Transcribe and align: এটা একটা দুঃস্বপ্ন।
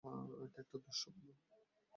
এটা 0.43 0.59
একটা 0.61 0.77
দুঃস্বপ্ন। 0.77 1.25